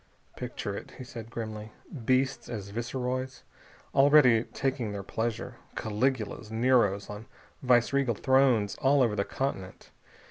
[0.35, 1.73] "Picture it," he said grimly.
[2.05, 3.43] "Beasts as viceroys,
[3.93, 5.57] already taking their pleasure.
[5.75, 7.27] Caligulas, Neros, on
[7.61, 9.91] viceregal thrones all over the continent....